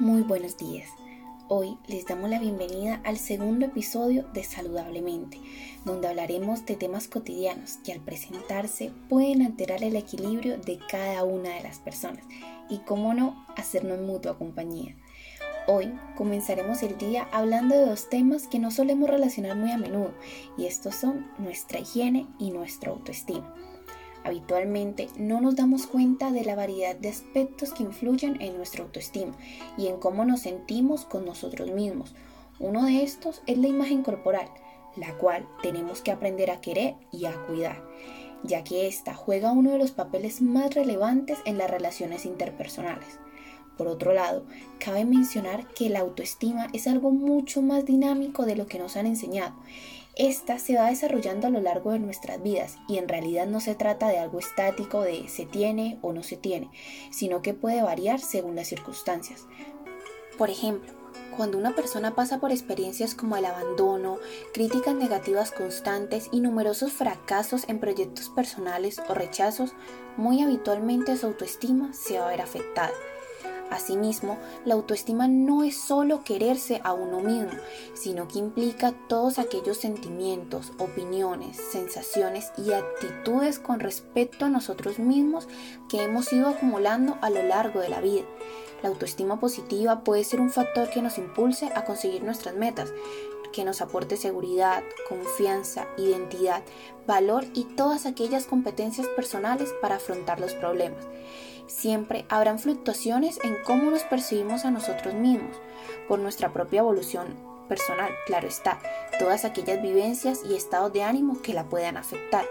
Muy 0.00 0.22
buenos 0.22 0.56
días. 0.56 0.88
Hoy 1.48 1.76
les 1.88 2.06
damos 2.06 2.30
la 2.30 2.38
bienvenida 2.38 3.00
al 3.02 3.18
segundo 3.18 3.66
episodio 3.66 4.28
de 4.32 4.44
Saludablemente, 4.44 5.40
donde 5.84 6.06
hablaremos 6.06 6.64
de 6.66 6.76
temas 6.76 7.08
cotidianos 7.08 7.78
que 7.84 7.92
al 7.94 7.98
presentarse 7.98 8.92
pueden 9.08 9.42
alterar 9.42 9.82
el 9.82 9.96
equilibrio 9.96 10.56
de 10.56 10.78
cada 10.88 11.24
una 11.24 11.48
de 11.48 11.64
las 11.64 11.80
personas 11.80 12.22
y, 12.70 12.78
cómo 12.78 13.12
no, 13.12 13.44
hacernos 13.56 13.98
mutua 13.98 14.38
compañía. 14.38 14.94
Hoy 15.66 15.92
comenzaremos 16.16 16.84
el 16.84 16.96
día 16.96 17.26
hablando 17.32 17.74
de 17.74 17.86
dos 17.86 18.08
temas 18.08 18.46
que 18.46 18.60
no 18.60 18.70
solemos 18.70 19.10
relacionar 19.10 19.56
muy 19.56 19.72
a 19.72 19.78
menudo, 19.78 20.14
y 20.56 20.66
estos 20.66 20.94
son 20.94 21.26
nuestra 21.38 21.80
higiene 21.80 22.28
y 22.38 22.52
nuestra 22.52 22.92
autoestima. 22.92 23.52
Habitualmente 24.28 25.08
no 25.16 25.40
nos 25.40 25.56
damos 25.56 25.86
cuenta 25.86 26.30
de 26.30 26.44
la 26.44 26.54
variedad 26.54 26.94
de 26.94 27.08
aspectos 27.08 27.72
que 27.72 27.82
influyen 27.82 28.42
en 28.42 28.58
nuestra 28.58 28.84
autoestima 28.84 29.34
y 29.78 29.86
en 29.86 29.96
cómo 29.96 30.26
nos 30.26 30.40
sentimos 30.40 31.06
con 31.06 31.24
nosotros 31.24 31.70
mismos. 31.70 32.14
Uno 32.60 32.84
de 32.84 33.02
estos 33.04 33.40
es 33.46 33.56
la 33.56 33.68
imagen 33.68 34.02
corporal, 34.02 34.46
la 34.96 35.16
cual 35.16 35.48
tenemos 35.62 36.02
que 36.02 36.10
aprender 36.10 36.50
a 36.50 36.60
querer 36.60 36.96
y 37.10 37.24
a 37.24 37.32
cuidar, 37.46 37.82
ya 38.42 38.64
que 38.64 38.86
ésta 38.86 39.14
juega 39.14 39.52
uno 39.52 39.70
de 39.70 39.78
los 39.78 39.92
papeles 39.92 40.42
más 40.42 40.74
relevantes 40.74 41.38
en 41.46 41.56
las 41.56 41.70
relaciones 41.70 42.26
interpersonales. 42.26 43.18
Por 43.78 43.88
otro 43.88 44.12
lado, 44.12 44.44
cabe 44.78 45.06
mencionar 45.06 45.68
que 45.68 45.88
la 45.88 46.00
autoestima 46.00 46.66
es 46.74 46.86
algo 46.86 47.12
mucho 47.12 47.62
más 47.62 47.86
dinámico 47.86 48.44
de 48.44 48.56
lo 48.56 48.66
que 48.66 48.78
nos 48.78 48.98
han 48.98 49.06
enseñado 49.06 49.54
esta 50.18 50.58
se 50.58 50.76
va 50.76 50.90
desarrollando 50.90 51.46
a 51.46 51.50
lo 51.50 51.60
largo 51.60 51.92
de 51.92 52.00
nuestras 52.00 52.42
vidas 52.42 52.76
y 52.88 52.98
en 52.98 53.08
realidad 53.08 53.46
no 53.46 53.60
se 53.60 53.76
trata 53.76 54.08
de 54.08 54.18
algo 54.18 54.40
estático 54.40 55.02
de 55.02 55.28
se 55.28 55.46
tiene 55.46 55.98
o 56.02 56.12
no 56.12 56.24
se 56.24 56.36
tiene, 56.36 56.70
sino 57.10 57.40
que 57.40 57.54
puede 57.54 57.82
variar 57.82 58.20
según 58.20 58.56
las 58.56 58.66
circunstancias. 58.66 59.46
Por 60.36 60.50
ejemplo, 60.50 60.92
cuando 61.36 61.56
una 61.56 61.76
persona 61.76 62.16
pasa 62.16 62.40
por 62.40 62.50
experiencias 62.50 63.14
como 63.14 63.36
el 63.36 63.44
abandono, 63.44 64.18
críticas 64.52 64.96
negativas 64.96 65.52
constantes 65.52 66.28
y 66.32 66.40
numerosos 66.40 66.92
fracasos 66.92 67.68
en 67.68 67.78
proyectos 67.78 68.28
personales 68.28 69.00
o 69.08 69.14
rechazos, 69.14 69.72
muy 70.16 70.42
habitualmente 70.42 71.16
su 71.16 71.26
autoestima 71.26 71.92
se 71.92 72.18
va 72.18 72.26
a 72.26 72.30
ver 72.30 72.40
afectada. 72.40 72.90
Asimismo, 73.70 74.38
la 74.64 74.74
autoestima 74.74 75.28
no 75.28 75.62
es 75.62 75.76
solo 75.76 76.24
quererse 76.24 76.80
a 76.84 76.94
uno 76.94 77.20
mismo, 77.20 77.50
sino 77.94 78.26
que 78.26 78.38
implica 78.38 78.94
todos 79.08 79.38
aquellos 79.38 79.76
sentimientos, 79.76 80.72
opiniones, 80.78 81.56
sensaciones 81.70 82.50
y 82.56 82.72
actitudes 82.72 83.58
con 83.58 83.80
respecto 83.80 84.46
a 84.46 84.48
nosotros 84.48 84.98
mismos 84.98 85.48
que 85.88 86.02
hemos 86.02 86.32
ido 86.32 86.48
acumulando 86.48 87.18
a 87.20 87.30
lo 87.30 87.42
largo 87.42 87.80
de 87.80 87.90
la 87.90 88.00
vida. 88.00 88.24
La 88.82 88.88
autoestima 88.88 89.40
positiva 89.40 90.04
puede 90.04 90.24
ser 90.24 90.40
un 90.40 90.50
factor 90.50 90.88
que 90.88 91.02
nos 91.02 91.18
impulse 91.18 91.70
a 91.74 91.84
conseguir 91.84 92.22
nuestras 92.22 92.54
metas, 92.54 92.92
que 93.52 93.64
nos 93.64 93.80
aporte 93.80 94.16
seguridad, 94.16 94.82
confianza, 95.08 95.86
identidad, 95.96 96.62
valor 97.06 97.44
y 97.54 97.64
todas 97.64 98.06
aquellas 98.06 98.46
competencias 98.46 99.06
personales 99.08 99.74
para 99.80 99.96
afrontar 99.96 100.40
los 100.40 100.54
problemas. 100.54 101.06
Siempre 101.66 102.24
habrán 102.28 102.58
fluctuaciones 102.58 103.38
en 103.44 103.56
cómo 103.64 103.90
nos 103.90 104.02
percibimos 104.04 104.64
a 104.64 104.70
nosotros 104.70 105.14
mismos, 105.14 105.56
por 106.08 106.18
nuestra 106.18 106.52
propia 106.52 106.80
evolución 106.80 107.26
personal, 107.68 108.10
claro 108.26 108.48
está, 108.48 108.80
todas 109.18 109.44
aquellas 109.44 109.82
vivencias 109.82 110.40
y 110.48 110.54
estados 110.54 110.92
de 110.92 111.02
ánimo 111.02 111.42
que 111.42 111.52
la 111.52 111.64
puedan 111.64 111.96
afectar. 111.96 112.46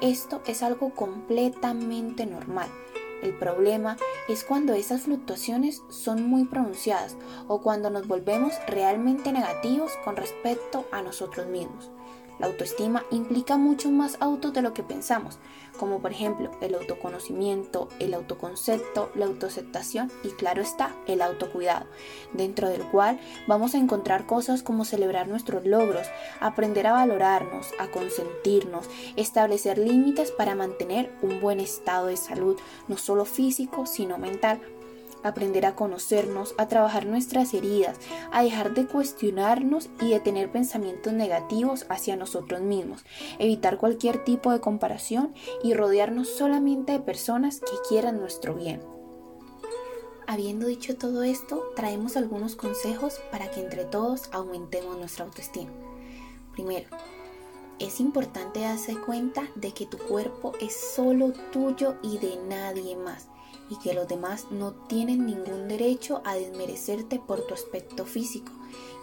Esto 0.00 0.40
es 0.46 0.62
algo 0.62 0.90
completamente 0.90 2.26
normal. 2.26 2.68
El 3.22 3.34
problema 3.34 3.96
es 4.28 4.42
cuando 4.42 4.74
esas 4.74 5.02
fluctuaciones 5.02 5.82
son 5.88 6.24
muy 6.28 6.44
pronunciadas 6.44 7.16
o 7.46 7.62
cuando 7.62 7.88
nos 7.88 8.08
volvemos 8.08 8.52
realmente 8.66 9.32
negativos 9.32 9.92
con 10.04 10.16
respecto 10.16 10.84
a 10.90 11.02
nosotros 11.02 11.46
mismos. 11.46 11.90
La 12.38 12.46
autoestima 12.46 13.04
implica 13.10 13.56
mucho 13.56 13.90
más 13.90 14.16
autos 14.20 14.52
de 14.52 14.62
lo 14.62 14.74
que 14.74 14.82
pensamos, 14.82 15.38
como 15.78 16.00
por 16.00 16.12
ejemplo 16.12 16.50
el 16.60 16.74
autoconocimiento, 16.74 17.88
el 17.98 18.14
autoconcepto, 18.14 19.10
la 19.14 19.26
autoaceptación 19.26 20.10
y 20.24 20.28
claro 20.30 20.62
está, 20.62 20.94
el 21.06 21.22
autocuidado, 21.22 21.86
dentro 22.32 22.68
del 22.68 22.82
cual 22.82 23.20
vamos 23.46 23.74
a 23.74 23.78
encontrar 23.78 24.26
cosas 24.26 24.62
como 24.62 24.84
celebrar 24.84 25.28
nuestros 25.28 25.64
logros, 25.64 26.06
aprender 26.40 26.86
a 26.86 26.92
valorarnos, 26.92 27.68
a 27.78 27.88
consentirnos, 27.88 28.88
establecer 29.16 29.78
límites 29.78 30.30
para 30.30 30.54
mantener 30.54 31.12
un 31.22 31.40
buen 31.40 31.60
estado 31.60 32.06
de 32.06 32.16
salud, 32.16 32.58
no 32.88 32.96
solo 32.96 33.24
físico, 33.24 33.86
sino 33.86 34.18
mental, 34.18 34.60
aprender 35.22 35.66
a 35.66 35.74
conocernos, 35.74 36.54
a 36.58 36.68
trabajar 36.68 37.06
nuestras 37.06 37.54
heridas, 37.54 37.98
a 38.30 38.42
dejar 38.42 38.74
de 38.74 38.86
cuestionarnos 38.86 39.90
y 40.00 40.10
de 40.10 40.20
tener 40.20 40.50
pensamientos 40.50 41.12
negativos 41.12 41.86
hacia 41.88 42.16
nosotros 42.16 42.60
mismos, 42.60 43.04
evitar 43.38 43.78
cualquier 43.78 44.24
tipo 44.24 44.52
de 44.52 44.60
comparación 44.60 45.34
y 45.62 45.74
rodearnos 45.74 46.28
solamente 46.28 46.92
de 46.92 47.00
personas 47.00 47.60
que 47.60 47.72
quieran 47.88 48.20
nuestro 48.20 48.54
bien. 48.54 48.80
Habiendo 50.26 50.66
dicho 50.66 50.96
todo 50.96 51.24
esto, 51.24 51.62
traemos 51.76 52.16
algunos 52.16 52.56
consejos 52.56 53.20
para 53.30 53.50
que 53.50 53.60
entre 53.60 53.84
todos 53.84 54.30
aumentemos 54.32 54.96
nuestra 54.96 55.24
autoestima. 55.24 55.70
Primero, 56.52 56.86
es 57.78 58.00
importante 58.00 58.60
darse 58.60 58.96
cuenta 58.96 59.48
de 59.56 59.72
que 59.72 59.86
tu 59.86 59.98
cuerpo 59.98 60.52
es 60.60 60.74
solo 60.94 61.32
tuyo 61.50 61.96
y 62.02 62.18
de 62.18 62.36
nadie 62.48 62.96
más 62.96 63.28
y 63.68 63.78
que 63.78 63.94
los 63.94 64.08
demás 64.08 64.46
no 64.50 64.72
tienen 64.72 65.26
ningún 65.26 65.68
derecho 65.68 66.22
a 66.24 66.34
desmerecerte 66.34 67.18
por 67.18 67.46
tu 67.46 67.54
aspecto 67.54 68.04
físico. 68.04 68.52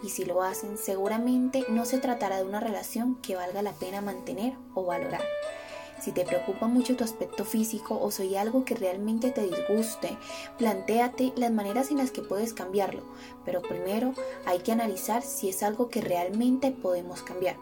Y 0.02 0.10
si 0.10 0.24
lo 0.24 0.42
hacen, 0.42 0.78
seguramente 0.78 1.64
no 1.68 1.84
se 1.84 1.98
tratará 1.98 2.38
de 2.38 2.44
una 2.44 2.60
relación 2.60 3.16
que 3.16 3.36
valga 3.36 3.62
la 3.62 3.72
pena 3.72 4.00
mantener 4.00 4.54
o 4.74 4.84
valorar. 4.84 5.24
Si 6.00 6.12
te 6.12 6.24
preocupa 6.24 6.66
mucho 6.66 6.96
tu 6.96 7.04
aspecto 7.04 7.44
físico 7.44 8.00
o 8.00 8.10
soy 8.10 8.34
algo 8.34 8.64
que 8.64 8.74
realmente 8.74 9.30
te 9.30 9.42
disguste, 9.42 10.16
plantéate 10.56 11.32
las 11.36 11.50
maneras 11.50 11.90
en 11.90 11.98
las 11.98 12.10
que 12.10 12.22
puedes 12.22 12.54
cambiarlo. 12.54 13.02
Pero 13.44 13.60
primero 13.60 14.14
hay 14.46 14.60
que 14.60 14.72
analizar 14.72 15.22
si 15.22 15.50
es 15.50 15.62
algo 15.62 15.90
que 15.90 16.00
realmente 16.00 16.70
podemos 16.70 17.22
cambiar 17.22 17.56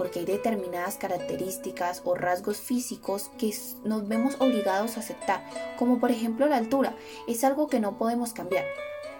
porque 0.00 0.20
hay 0.20 0.24
determinadas 0.24 0.96
características 0.96 2.00
o 2.06 2.14
rasgos 2.14 2.56
físicos 2.56 3.30
que 3.36 3.54
nos 3.84 4.08
vemos 4.08 4.34
obligados 4.38 4.96
a 4.96 5.00
aceptar, 5.00 5.44
como 5.78 6.00
por 6.00 6.10
ejemplo 6.10 6.46
la 6.46 6.56
altura, 6.56 6.96
es 7.28 7.44
algo 7.44 7.66
que 7.66 7.80
no 7.80 7.98
podemos 7.98 8.32
cambiar. 8.32 8.64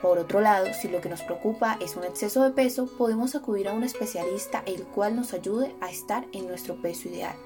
Por 0.00 0.16
otro 0.16 0.40
lado, 0.40 0.68
si 0.72 0.88
lo 0.88 1.02
que 1.02 1.10
nos 1.10 1.20
preocupa 1.20 1.76
es 1.82 1.96
un 1.96 2.04
exceso 2.04 2.42
de 2.42 2.52
peso, 2.52 2.86
podemos 2.96 3.34
acudir 3.34 3.68
a 3.68 3.74
un 3.74 3.84
especialista 3.84 4.62
el 4.64 4.84
cual 4.84 5.16
nos 5.16 5.34
ayude 5.34 5.76
a 5.82 5.90
estar 5.90 6.24
en 6.32 6.48
nuestro 6.48 6.80
peso 6.80 7.10
ideal. 7.10 7.36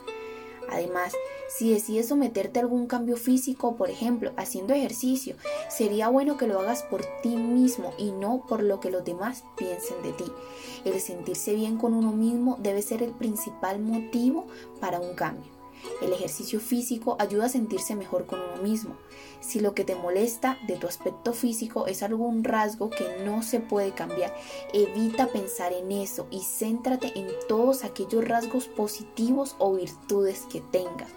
Además, 0.70 1.14
si 1.48 1.72
decides 1.72 2.08
someterte 2.08 2.58
a 2.58 2.62
algún 2.62 2.86
cambio 2.86 3.16
físico, 3.16 3.76
por 3.76 3.90
ejemplo, 3.90 4.32
haciendo 4.36 4.74
ejercicio, 4.74 5.36
sería 5.68 6.08
bueno 6.08 6.36
que 6.36 6.46
lo 6.46 6.60
hagas 6.60 6.82
por 6.82 7.04
ti 7.22 7.36
mismo 7.36 7.92
y 7.98 8.12
no 8.12 8.44
por 8.48 8.62
lo 8.62 8.80
que 8.80 8.90
los 8.90 9.04
demás 9.04 9.44
piensen 9.56 10.02
de 10.02 10.12
ti. 10.12 10.24
El 10.84 11.00
sentirse 11.00 11.54
bien 11.54 11.78
con 11.78 11.94
uno 11.94 12.12
mismo 12.12 12.58
debe 12.60 12.82
ser 12.82 13.02
el 13.02 13.12
principal 13.12 13.80
motivo 13.80 14.46
para 14.80 15.00
un 15.00 15.14
cambio. 15.14 15.53
El 16.00 16.12
ejercicio 16.12 16.60
físico 16.60 17.16
ayuda 17.18 17.46
a 17.46 17.48
sentirse 17.48 17.94
mejor 17.96 18.26
con 18.26 18.40
uno 18.40 18.62
mismo. 18.62 18.96
Si 19.40 19.60
lo 19.60 19.74
que 19.74 19.84
te 19.84 19.94
molesta 19.94 20.58
de 20.66 20.76
tu 20.76 20.86
aspecto 20.86 21.32
físico 21.32 21.86
es 21.86 22.02
algún 22.02 22.44
rasgo 22.44 22.90
que 22.90 23.24
no 23.24 23.42
se 23.42 23.60
puede 23.60 23.92
cambiar, 23.92 24.34
evita 24.72 25.28
pensar 25.28 25.72
en 25.72 25.92
eso 25.92 26.26
y 26.30 26.40
céntrate 26.40 27.18
en 27.18 27.28
todos 27.48 27.84
aquellos 27.84 28.26
rasgos 28.26 28.66
positivos 28.66 29.56
o 29.58 29.74
virtudes 29.74 30.46
que 30.50 30.60
tengas. 30.60 31.10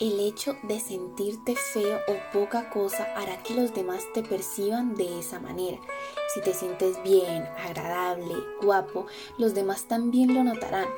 El 0.00 0.18
hecho 0.18 0.56
de 0.64 0.80
sentirte 0.80 1.54
feo 1.54 2.00
o 2.08 2.16
poca 2.32 2.68
cosa 2.70 3.04
hará 3.14 3.40
que 3.44 3.54
los 3.54 3.74
demás 3.74 4.02
te 4.12 4.22
perciban 4.22 4.96
de 4.96 5.20
esa 5.20 5.38
manera. 5.38 5.78
Si 6.34 6.40
te 6.40 6.52
sientes 6.52 7.00
bien, 7.04 7.44
agradable, 7.64 8.34
guapo, 8.60 9.06
los 9.38 9.54
demás 9.54 9.84
también 9.84 10.34
lo 10.34 10.42
notarán. 10.42 10.88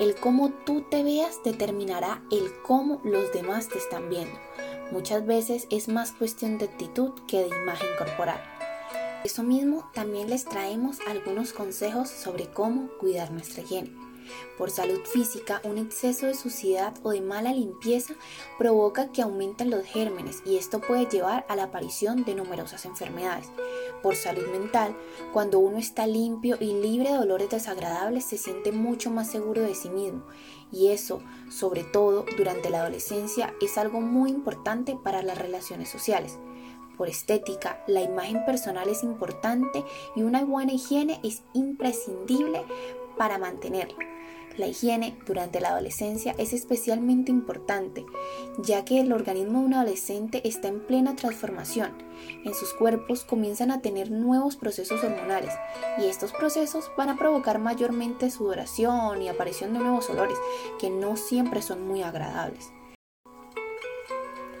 El 0.00 0.14
cómo 0.14 0.50
tú 0.50 0.82
te 0.82 1.02
veas 1.02 1.42
determinará 1.44 2.22
el 2.30 2.50
cómo 2.62 3.00
los 3.04 3.32
demás 3.32 3.68
te 3.68 3.78
están 3.78 4.08
viendo. 4.08 4.38
Muchas 4.90 5.26
veces 5.26 5.66
es 5.70 5.88
más 5.88 6.12
cuestión 6.12 6.58
de 6.58 6.66
actitud 6.66 7.12
que 7.26 7.40
de 7.40 7.48
imagen 7.48 7.88
corporal. 7.98 8.40
Eso 9.24 9.42
mismo 9.42 9.90
también 9.94 10.30
les 10.30 10.44
traemos 10.44 10.98
algunos 11.06 11.52
consejos 11.52 12.08
sobre 12.08 12.46
cómo 12.46 12.88
cuidar 12.98 13.30
nuestra 13.30 13.62
higiene. 13.62 14.07
Por 14.56 14.70
salud 14.70 15.00
física, 15.04 15.60
un 15.64 15.78
exceso 15.78 16.26
de 16.26 16.34
suciedad 16.34 16.94
o 17.02 17.10
de 17.10 17.20
mala 17.20 17.52
limpieza 17.52 18.14
provoca 18.58 19.12
que 19.12 19.22
aumenten 19.22 19.70
los 19.70 19.84
gérmenes 19.84 20.42
y 20.44 20.56
esto 20.56 20.80
puede 20.80 21.06
llevar 21.06 21.46
a 21.48 21.56
la 21.56 21.64
aparición 21.64 22.24
de 22.24 22.34
numerosas 22.34 22.84
enfermedades. 22.84 23.48
Por 24.02 24.14
salud 24.14 24.46
mental, 24.48 24.96
cuando 25.32 25.58
uno 25.58 25.78
está 25.78 26.06
limpio 26.06 26.56
y 26.60 26.72
libre 26.72 27.10
de 27.10 27.16
dolores 27.16 27.50
desagradables, 27.50 28.24
se 28.24 28.38
siente 28.38 28.72
mucho 28.72 29.10
más 29.10 29.30
seguro 29.30 29.62
de 29.62 29.74
sí 29.74 29.90
mismo 29.90 30.24
y 30.72 30.88
eso, 30.88 31.22
sobre 31.50 31.84
todo 31.84 32.24
durante 32.36 32.70
la 32.70 32.80
adolescencia, 32.80 33.54
es 33.60 33.78
algo 33.78 34.00
muy 34.00 34.30
importante 34.30 34.96
para 35.02 35.22
las 35.22 35.38
relaciones 35.38 35.88
sociales. 35.88 36.38
por 36.96 37.08
estética, 37.08 37.84
la 37.86 38.02
imagen 38.02 38.44
personal 38.44 38.88
es 38.88 39.04
importante 39.04 39.84
y 40.16 40.22
una 40.22 40.44
buena 40.44 40.72
higiene 40.72 41.20
es 41.22 41.44
imprescindible 41.54 42.64
para 43.18 43.38
mantenerla. 43.38 43.98
La 44.58 44.66
higiene 44.66 45.16
durante 45.24 45.60
la 45.60 45.68
adolescencia 45.68 46.34
es 46.36 46.52
especialmente 46.52 47.30
importante, 47.30 48.04
ya 48.58 48.84
que 48.84 48.98
el 48.98 49.12
organismo 49.12 49.60
de 49.60 49.66
un 49.66 49.74
adolescente 49.74 50.48
está 50.48 50.66
en 50.66 50.80
plena 50.80 51.14
transformación. 51.14 51.92
En 52.44 52.52
sus 52.54 52.74
cuerpos 52.74 53.24
comienzan 53.24 53.70
a 53.70 53.82
tener 53.82 54.10
nuevos 54.10 54.56
procesos 54.56 55.04
hormonales 55.04 55.54
y 55.98 56.06
estos 56.06 56.32
procesos 56.32 56.90
van 56.96 57.08
a 57.08 57.16
provocar 57.16 57.60
mayormente 57.60 58.32
sudoración 58.32 59.22
y 59.22 59.28
aparición 59.28 59.74
de 59.74 59.78
nuevos 59.78 60.10
olores 60.10 60.38
que 60.80 60.90
no 60.90 61.16
siempre 61.16 61.62
son 61.62 61.86
muy 61.86 62.02
agradables. 62.02 62.72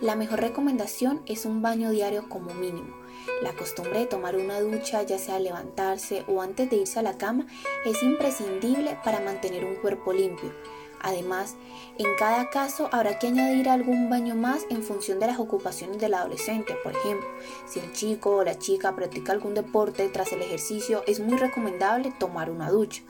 La 0.00 0.14
mejor 0.14 0.40
recomendación 0.40 1.22
es 1.26 1.44
un 1.44 1.60
baño 1.60 1.90
diario 1.90 2.28
como 2.28 2.54
mínimo. 2.54 2.94
La 3.42 3.52
costumbre 3.52 4.00
de 4.00 4.06
tomar 4.06 4.36
una 4.36 4.60
ducha, 4.60 5.02
ya 5.02 5.18
sea 5.18 5.36
al 5.36 5.44
levantarse 5.44 6.24
o 6.26 6.42
antes 6.42 6.68
de 6.70 6.76
irse 6.76 6.98
a 6.98 7.02
la 7.02 7.18
cama, 7.18 7.46
es 7.84 8.02
imprescindible 8.02 8.98
para 9.04 9.20
mantener 9.20 9.64
un 9.64 9.76
cuerpo 9.76 10.12
limpio. 10.12 10.52
Además, 11.00 11.56
en 11.96 12.14
cada 12.16 12.50
caso 12.50 12.88
habrá 12.92 13.18
que 13.18 13.28
añadir 13.28 13.68
algún 13.68 14.10
baño 14.10 14.34
más 14.34 14.66
en 14.70 14.82
función 14.82 15.20
de 15.20 15.28
las 15.28 15.38
ocupaciones 15.38 15.98
del 15.98 16.14
adolescente. 16.14 16.74
Por 16.82 16.92
ejemplo, 16.92 17.28
si 17.66 17.80
el 17.80 17.92
chico 17.92 18.36
o 18.36 18.44
la 18.44 18.58
chica 18.58 18.94
practica 18.96 19.32
algún 19.32 19.54
deporte 19.54 20.08
tras 20.08 20.32
el 20.32 20.42
ejercicio, 20.42 21.04
es 21.06 21.20
muy 21.20 21.38
recomendable 21.38 22.12
tomar 22.18 22.50
una 22.50 22.70
ducha. 22.70 23.02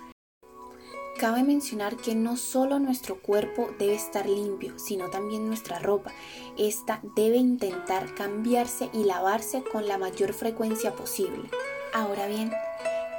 Cabe 1.18 1.42
mencionar 1.42 1.96
que 1.96 2.14
no 2.14 2.36
solo 2.36 2.78
nuestro 2.78 3.20
cuerpo 3.20 3.70
debe 3.76 3.96
estar 3.96 4.28
limpio, 4.28 4.78
sino 4.78 5.10
también 5.10 5.48
nuestra 5.48 5.80
ropa. 5.80 6.12
Esta 6.56 7.00
debe 7.16 7.38
intentar 7.38 8.14
cambiarse 8.14 8.88
y 8.92 9.02
lavarse 9.02 9.64
con 9.64 9.88
la 9.88 9.98
mayor 9.98 10.32
frecuencia 10.32 10.94
posible. 10.94 11.50
Ahora 11.92 12.28
bien, 12.28 12.52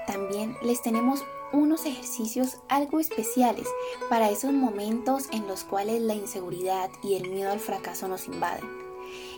también 0.08 0.56
les 0.64 0.82
tenemos 0.82 1.26
unos 1.52 1.86
ejercicios 1.86 2.60
algo 2.70 3.02
especiales 3.02 3.68
para 4.10 4.30
esos 4.30 4.54
momentos 4.54 5.28
en 5.34 5.46
los 5.50 5.66
cuales 5.66 6.02
la 6.02 6.14
inseguridad 6.14 6.90
y 7.04 7.16
el 7.16 7.30
miedo 7.30 7.52
al 7.52 7.60
fracaso 7.60 8.08
nos 8.08 8.28
invaden. 8.28 8.64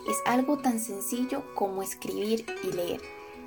Es 0.08 0.18
algo 0.24 0.60
tan 0.60 0.80
sencillo 0.80 1.42
como 1.56 1.82
escribir 1.82 2.46
y 2.64 2.76
leer. 2.76 3.02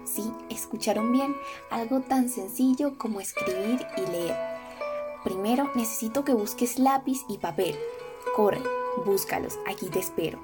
Sí, 0.04 0.24
escucharon 0.50 1.12
bien, 1.12 1.36
algo 1.70 2.00
tan 2.00 2.28
sencillo 2.28 2.98
como 2.98 3.20
escribir 3.20 3.86
y 3.96 4.10
leer. 4.10 4.53
Primero 5.24 5.70
necesito 5.74 6.22
que 6.24 6.34
busques 6.34 6.78
lápiz 6.78 7.22
y 7.28 7.38
papel. 7.38 7.74
Corre, 8.36 8.60
búscalos, 9.06 9.58
aquí 9.66 9.88
te 9.88 9.98
espero. 9.98 10.38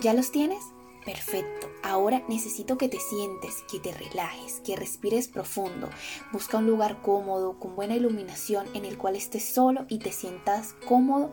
¿Ya 0.00 0.14
los 0.14 0.30
tienes? 0.30 0.62
Perfecto. 1.04 1.68
Ahora 1.82 2.22
necesito 2.28 2.78
que 2.78 2.88
te 2.88 3.00
sientes, 3.00 3.64
que 3.70 3.80
te 3.80 3.92
relajes, 3.92 4.60
que 4.60 4.76
respires 4.76 5.28
profundo. 5.28 5.88
Busca 6.32 6.58
un 6.58 6.66
lugar 6.66 7.00
cómodo, 7.02 7.58
con 7.58 7.74
buena 7.74 7.96
iluminación, 7.96 8.66
en 8.74 8.84
el 8.84 8.98
cual 8.98 9.16
estés 9.16 9.44
solo 9.44 9.86
y 9.88 9.98
te 9.98 10.12
sientas 10.12 10.74
cómodo 10.86 11.32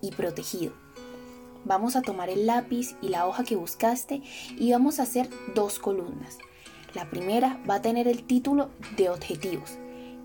y 0.00 0.12
protegido. 0.12 0.72
Vamos 1.64 1.96
a 1.96 2.02
tomar 2.02 2.30
el 2.30 2.46
lápiz 2.46 2.96
y 3.02 3.08
la 3.08 3.26
hoja 3.26 3.44
que 3.44 3.56
buscaste 3.56 4.22
y 4.56 4.70
vamos 4.72 5.00
a 5.00 5.04
hacer 5.04 5.28
dos 5.54 5.78
columnas. 5.78 6.38
La 6.94 7.10
primera 7.10 7.60
va 7.68 7.76
a 7.76 7.82
tener 7.82 8.08
el 8.08 8.24
título 8.24 8.70
de 8.96 9.10
objetivos. 9.10 9.78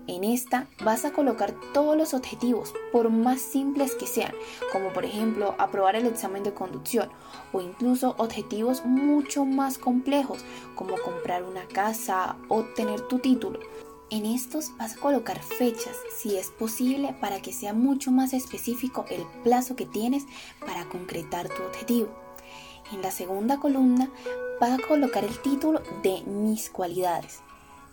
En 0.06 0.24
esta 0.24 0.66
vas 0.82 1.04
a 1.04 1.12
colocar 1.12 1.54
todos 1.72 1.96
los 1.96 2.12
objetivos, 2.12 2.72
por 2.92 3.10
más 3.10 3.40
simples 3.40 3.94
que 3.94 4.06
sean, 4.06 4.32
como 4.72 4.92
por 4.92 5.04
ejemplo 5.04 5.54
aprobar 5.58 5.96
el 5.96 6.06
examen 6.06 6.42
de 6.42 6.52
conducción, 6.52 7.08
o 7.52 7.60
incluso 7.60 8.14
objetivos 8.18 8.84
mucho 8.84 9.44
más 9.44 9.78
complejos, 9.78 10.44
como 10.74 10.96
comprar 10.98 11.42
una 11.44 11.66
casa 11.66 12.36
o 12.48 12.60
obtener 12.60 13.00
tu 13.08 13.18
título. 13.18 13.60
En 14.10 14.26
estos 14.26 14.76
vas 14.76 14.96
a 14.96 15.00
colocar 15.00 15.42
fechas, 15.42 15.96
si 16.16 16.36
es 16.36 16.48
posible, 16.48 17.14
para 17.20 17.40
que 17.40 17.52
sea 17.52 17.72
mucho 17.72 18.10
más 18.10 18.34
específico 18.34 19.06
el 19.10 19.24
plazo 19.42 19.74
que 19.74 19.86
tienes 19.86 20.24
para 20.60 20.84
concretar 20.88 21.48
tu 21.48 21.62
objetivo. 21.62 22.23
En 22.92 23.02
la 23.02 23.10
segunda 23.10 23.58
columna 23.58 24.10
vas 24.60 24.78
a 24.78 24.86
colocar 24.86 25.24
el 25.24 25.38
título 25.40 25.80
de 26.02 26.22
mis 26.26 26.68
cualidades. 26.68 27.40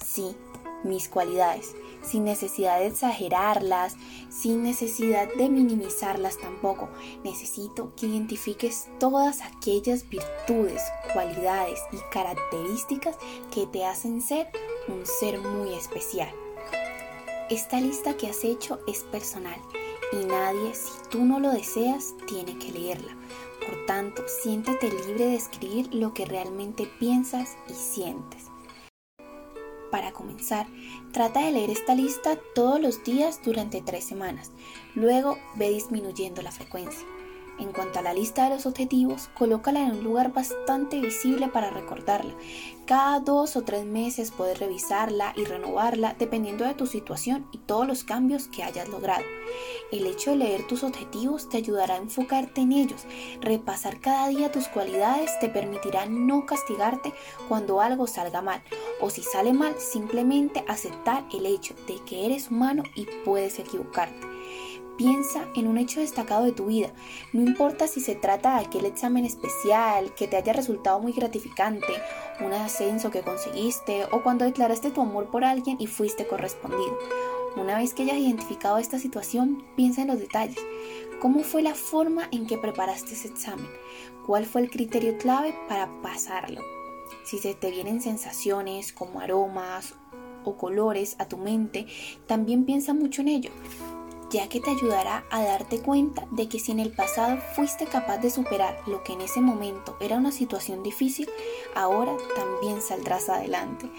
Sí, 0.03 0.35
mis 0.83 1.07
cualidades, 1.07 1.75
sin 2.03 2.25
necesidad 2.25 2.79
de 2.79 2.87
exagerarlas, 2.87 3.95
sin 4.29 4.63
necesidad 4.63 5.29
de 5.35 5.49
minimizarlas 5.49 6.37
tampoco. 6.37 6.89
Necesito 7.23 7.93
que 7.95 8.07
identifiques 8.07 8.89
todas 8.99 9.41
aquellas 9.41 10.07
virtudes, 10.09 10.81
cualidades 11.13 11.79
y 11.91 11.97
características 12.11 13.15
que 13.53 13.67
te 13.67 13.85
hacen 13.85 14.21
ser 14.21 14.49
un 14.87 15.05
ser 15.05 15.39
muy 15.39 15.73
especial. 15.73 16.29
Esta 17.49 17.79
lista 17.79 18.17
que 18.17 18.27
has 18.27 18.43
hecho 18.43 18.79
es 18.87 19.03
personal 19.03 19.59
y 20.13 20.25
nadie, 20.25 20.73
si 20.73 20.91
tú 21.09 21.23
no 21.23 21.39
lo 21.39 21.51
deseas, 21.51 22.13
tiene 22.27 22.57
que 22.57 22.71
leerla 22.71 23.15
por 23.65 23.85
tanto, 23.85 24.23
siéntete 24.27 24.89
libre 24.89 25.25
de 25.25 25.35
escribir 25.35 25.93
lo 25.93 26.13
que 26.13 26.25
realmente 26.25 26.87
piensas 26.99 27.57
y 27.69 27.73
sientes. 27.73 28.45
Para 29.91 30.13
comenzar, 30.13 30.67
trata 31.11 31.41
de 31.41 31.51
leer 31.51 31.69
esta 31.69 31.95
lista 31.95 32.39
todos 32.55 32.79
los 32.79 33.03
días 33.03 33.41
durante 33.43 33.81
tres 33.81 34.05
semanas. 34.05 34.51
Luego 34.95 35.37
ve 35.55 35.69
disminuyendo 35.69 36.41
la 36.41 36.51
frecuencia. 36.51 37.05
En 37.61 37.73
cuanto 37.73 37.99
a 37.99 38.01
la 38.01 38.15
lista 38.15 38.45
de 38.45 38.55
los 38.55 38.65
objetivos, 38.65 39.29
colócala 39.37 39.81
en 39.81 39.91
un 39.91 40.03
lugar 40.03 40.33
bastante 40.33 40.99
visible 40.99 41.47
para 41.47 41.69
recordarla. 41.69 42.33
Cada 42.87 43.19
dos 43.19 43.55
o 43.55 43.61
tres 43.61 43.85
meses 43.85 44.31
puedes 44.31 44.57
revisarla 44.57 45.31
y 45.37 45.45
renovarla 45.45 46.15
dependiendo 46.17 46.65
de 46.65 46.73
tu 46.73 46.87
situación 46.87 47.47
y 47.51 47.59
todos 47.59 47.85
los 47.85 48.03
cambios 48.03 48.47
que 48.47 48.63
hayas 48.63 48.89
logrado. 48.89 49.23
El 49.91 50.07
hecho 50.07 50.31
de 50.31 50.37
leer 50.37 50.65
tus 50.65 50.83
objetivos 50.83 51.49
te 51.49 51.57
ayudará 51.57 51.93
a 51.93 51.97
enfocarte 51.97 52.61
en 52.61 52.71
ellos. 52.71 53.05
Repasar 53.41 53.99
cada 53.99 54.29
día 54.29 54.51
tus 54.51 54.67
cualidades 54.67 55.29
te 55.39 55.47
permitirá 55.47 56.07
no 56.07 56.47
castigarte 56.47 57.13
cuando 57.47 57.79
algo 57.79 58.07
salga 58.07 58.41
mal 58.41 58.63
o 58.99 59.11
si 59.11 59.21
sale 59.21 59.53
mal 59.53 59.75
simplemente 59.77 60.65
aceptar 60.67 61.25
el 61.31 61.45
hecho 61.45 61.75
de 61.87 61.97
que 62.05 62.25
eres 62.25 62.49
humano 62.49 62.81
y 62.95 63.05
puedes 63.23 63.59
equivocarte. 63.59 64.30
Piensa 65.01 65.47
en 65.55 65.67
un 65.67 65.79
hecho 65.79 65.99
destacado 65.99 66.43
de 66.43 66.51
tu 66.51 66.67
vida. 66.67 66.91
No 67.33 67.41
importa 67.41 67.87
si 67.87 68.01
se 68.01 68.13
trata 68.13 68.59
de 68.59 68.65
aquel 68.67 68.85
examen 68.85 69.25
especial 69.25 70.13
que 70.13 70.27
te 70.27 70.37
haya 70.37 70.53
resultado 70.53 70.99
muy 70.99 71.11
gratificante, 71.11 71.91
un 72.39 72.53
ascenso 72.53 73.09
que 73.09 73.23
conseguiste 73.23 74.05
o 74.11 74.21
cuando 74.21 74.45
declaraste 74.45 74.91
tu 74.91 75.01
amor 75.01 75.31
por 75.31 75.43
alguien 75.43 75.77
y 75.79 75.87
fuiste 75.87 76.27
correspondido. 76.27 76.99
Una 77.55 77.79
vez 77.79 77.95
que 77.95 78.03
hayas 78.03 78.17
identificado 78.17 78.77
esta 78.77 78.99
situación, 78.99 79.65
piensa 79.75 80.03
en 80.03 80.09
los 80.09 80.19
detalles. 80.19 80.63
¿Cómo 81.19 81.39
fue 81.39 81.63
la 81.63 81.73
forma 81.73 82.27
en 82.31 82.45
que 82.45 82.59
preparaste 82.59 83.13
ese 83.13 83.29
examen? 83.29 83.71
¿Cuál 84.27 84.45
fue 84.45 84.61
el 84.61 84.69
criterio 84.69 85.17
clave 85.17 85.55
para 85.67 85.89
pasarlo? 86.03 86.61
Si 87.23 87.39
se 87.39 87.55
te 87.55 87.71
vienen 87.71 88.01
sensaciones 88.01 88.93
como 88.93 89.19
aromas 89.19 89.95
o 90.43 90.57
colores 90.57 91.15
a 91.17 91.27
tu 91.27 91.37
mente, 91.37 91.87
también 92.27 92.65
piensa 92.65 92.93
mucho 92.93 93.21
en 93.21 93.29
ello 93.29 93.51
ya 94.31 94.47
que 94.47 94.61
te 94.61 94.71
ayudará 94.71 95.25
a 95.29 95.43
darte 95.43 95.81
cuenta 95.81 96.25
de 96.31 96.47
que 96.47 96.59
si 96.59 96.71
en 96.71 96.79
el 96.79 96.91
pasado 96.91 97.37
fuiste 97.55 97.85
capaz 97.85 98.17
de 98.19 98.29
superar 98.29 98.81
lo 98.87 99.03
que 99.03 99.13
en 99.13 99.21
ese 99.21 99.41
momento 99.41 99.97
era 99.99 100.17
una 100.17 100.31
situación 100.31 100.83
difícil, 100.83 101.29
ahora 101.75 102.13
también 102.35 102.81
saldrás 102.81 103.29
adelante. 103.29 103.89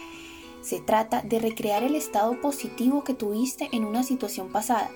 Se 0.62 0.80
trata 0.80 1.22
de 1.22 1.38
recrear 1.38 1.82
el 1.82 1.94
estado 1.96 2.40
positivo 2.40 3.04
que 3.04 3.14
tuviste 3.14 3.68
en 3.72 3.84
una 3.84 4.02
situación 4.02 4.48
pasada 4.48 4.90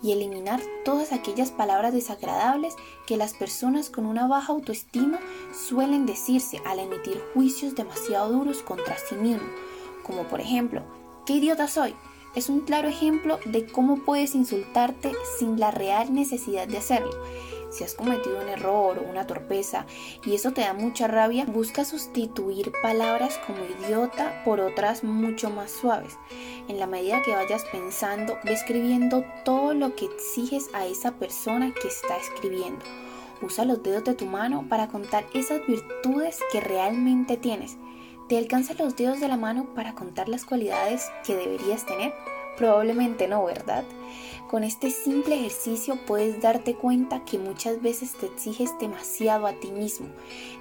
y 0.00 0.12
eliminar 0.12 0.60
todas 0.84 1.12
aquellas 1.12 1.50
palabras 1.50 1.92
desagradables 1.92 2.76
que 3.06 3.16
las 3.16 3.34
personas 3.34 3.90
con 3.90 4.06
una 4.06 4.28
baja 4.28 4.52
autoestima 4.52 5.18
suelen 5.52 6.06
decirse 6.06 6.60
al 6.64 6.78
emitir 6.78 7.20
juicios 7.34 7.74
demasiado 7.74 8.30
duros 8.30 8.62
contra 8.62 8.96
sí 8.96 9.16
mismo, 9.16 9.48
como 10.04 10.22
por 10.24 10.40
ejemplo, 10.40 10.82
¿qué 11.26 11.34
idiota 11.34 11.66
soy? 11.66 11.96
Es 12.38 12.48
un 12.48 12.60
claro 12.60 12.88
ejemplo 12.88 13.40
de 13.46 13.66
cómo 13.66 13.96
puedes 14.04 14.36
insultarte 14.36 15.12
sin 15.38 15.58
la 15.58 15.72
real 15.72 16.14
necesidad 16.14 16.68
de 16.68 16.78
hacerlo. 16.78 17.10
Si 17.70 17.82
has 17.82 17.94
cometido 17.94 18.40
un 18.40 18.48
error 18.48 18.98
o 18.98 19.10
una 19.10 19.26
torpeza 19.26 19.86
y 20.24 20.34
eso 20.34 20.52
te 20.52 20.60
da 20.60 20.72
mucha 20.72 21.08
rabia, 21.08 21.44
busca 21.44 21.84
sustituir 21.84 22.72
palabras 22.80 23.38
como 23.44 23.58
idiota 23.64 24.42
por 24.44 24.60
otras 24.60 25.02
mucho 25.02 25.50
más 25.50 25.72
suaves. 25.72 26.16
En 26.68 26.78
la 26.78 26.86
medida 26.86 27.22
que 27.22 27.34
vayas 27.34 27.64
pensando, 27.72 28.38
ve 28.44 28.52
escribiendo 28.52 29.24
todo 29.44 29.74
lo 29.74 29.96
que 29.96 30.06
exiges 30.06 30.70
a 30.72 30.86
esa 30.86 31.16
persona 31.16 31.74
que 31.74 31.88
está 31.88 32.16
escribiendo. 32.16 32.84
Usa 33.42 33.64
los 33.64 33.82
dedos 33.82 34.04
de 34.04 34.14
tu 34.14 34.26
mano 34.26 34.66
para 34.68 34.88
contar 34.88 35.26
esas 35.34 35.66
virtudes 35.66 36.38
que 36.52 36.60
realmente 36.60 37.36
tienes. 37.36 37.76
¿Te 38.28 38.36
alcanzan 38.36 38.76
los 38.76 38.94
dedos 38.94 39.20
de 39.20 39.28
la 39.28 39.38
mano 39.38 39.72
para 39.74 39.94
contar 39.94 40.28
las 40.28 40.44
cualidades 40.44 41.10
que 41.24 41.34
deberías 41.34 41.86
tener? 41.86 42.12
Probablemente 42.58 43.26
no, 43.26 43.42
¿verdad? 43.44 43.84
Con 44.50 44.64
este 44.64 44.90
simple 44.90 45.36
ejercicio 45.36 45.98
puedes 46.06 46.42
darte 46.42 46.74
cuenta 46.74 47.24
que 47.24 47.38
muchas 47.38 47.80
veces 47.80 48.12
te 48.18 48.26
exiges 48.26 48.70
demasiado 48.78 49.46
a 49.46 49.54
ti 49.54 49.70
mismo. 49.70 50.08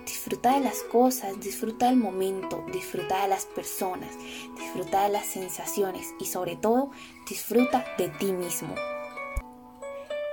Disfruta 0.06 0.54
de 0.54 0.62
las 0.62 0.82
cosas, 0.84 1.42
disfruta 1.42 1.88
del 1.88 1.98
momento, 1.98 2.64
disfruta 2.72 3.24
de 3.24 3.28
las 3.28 3.46
personas, 3.46 4.16
disfruta 4.58 5.04
de 5.04 5.10
las 5.10 5.26
sensaciones 5.26 6.14
y 6.22 6.26
sobre 6.26 6.56
todo 6.56 6.92
disfruta 7.28 7.84
de 7.98 8.08
ti 8.08 8.32
mismo. 8.32 8.76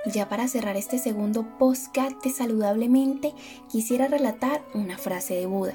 Ya 0.05 0.29
para 0.29 0.47
cerrar 0.47 0.77
este 0.77 0.99
segundo 0.99 1.57
podcast 1.57 2.23
de 2.23 2.29
Saludablemente, 2.29 3.33
quisiera 3.69 4.07
relatar 4.07 4.63
una 4.73 4.97
frase 4.97 5.33
de 5.33 5.47
Buda. 5.47 5.73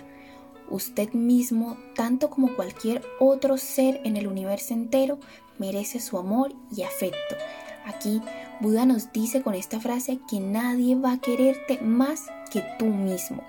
Usted 0.70 1.12
mismo, 1.12 1.76
tanto 1.94 2.30
como 2.30 2.54
cualquier 2.54 3.02
otro 3.18 3.58
ser 3.58 4.00
en 4.04 4.16
el 4.16 4.28
universo 4.28 4.72
entero, 4.72 5.18
merece 5.58 6.00
su 6.00 6.16
amor 6.16 6.54
y 6.74 6.82
afecto. 6.82 7.36
Aquí 7.84 8.22
Buda 8.60 8.86
nos 8.86 9.12
dice 9.12 9.42
con 9.42 9.54
esta 9.54 9.80
frase 9.80 10.20
que 10.30 10.38
nadie 10.38 10.94
va 10.94 11.12
a 11.12 11.20
quererte 11.20 11.80
más 11.80 12.26
que 12.52 12.62
tú 12.78 12.86
mismo 12.86 13.42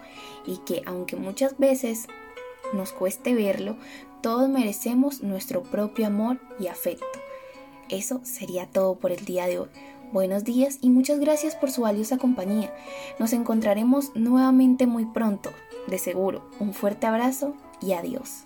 y 0.45 0.57
que 0.57 0.81
aunque 0.85 1.15
muchas 1.15 1.57
veces 1.57 2.07
nos 2.73 2.91
cueste 2.91 3.33
verlo, 3.33 3.75
todos 4.21 4.49
merecemos 4.49 5.21
nuestro 5.21 5.63
propio 5.63 6.07
amor 6.07 6.39
y 6.59 6.67
afecto. 6.67 7.05
Eso 7.89 8.21
sería 8.23 8.67
todo 8.67 8.95
por 8.95 9.11
el 9.11 9.25
día 9.25 9.47
de 9.47 9.59
hoy. 9.59 9.69
Buenos 10.11 10.43
días 10.43 10.77
y 10.81 10.89
muchas 10.89 11.19
gracias 11.19 11.55
por 11.55 11.71
su 11.71 11.83
valiosa 11.83 12.17
compañía. 12.17 12.73
Nos 13.17 13.31
encontraremos 13.31 14.11
nuevamente 14.13 14.85
muy 14.85 15.05
pronto, 15.05 15.51
de 15.87 15.97
seguro. 15.99 16.49
Un 16.59 16.73
fuerte 16.73 17.07
abrazo 17.07 17.53
y 17.81 17.93
adiós. 17.93 18.43